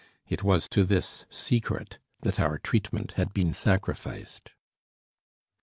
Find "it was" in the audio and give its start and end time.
0.27-0.67